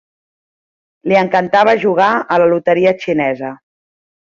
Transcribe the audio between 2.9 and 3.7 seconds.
xinesa.